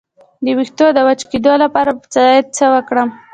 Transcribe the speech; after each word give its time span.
د 0.43 0.45
ویښتو 0.57 0.85
د 0.93 0.97
وچ 1.07 1.21
کیدو 1.31 1.53
لپاره 1.63 1.91
باید 2.01 2.45
څه 2.57 2.65
وکاروم؟ 2.73 3.09